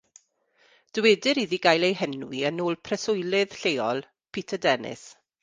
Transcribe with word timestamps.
Dywedir 0.97 1.39
iddi 1.41 1.59
gael 1.65 1.85
ei 1.89 1.95
henwi 1.99 2.41
yn 2.51 2.63
ôl 2.65 2.79
preswylydd 2.89 3.55
lleol, 3.61 4.03
Peter 4.39 4.65
Dennis. 4.67 5.07